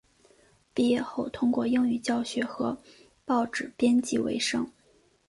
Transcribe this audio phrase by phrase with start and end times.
[0.73, 2.75] 毕业后通过英文教学和
[3.23, 4.67] 报纸编辑维生。